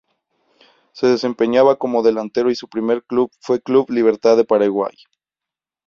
[0.93, 4.95] Se desempeñaba como delantero y su primer club fue Club Libertad de Paraguay.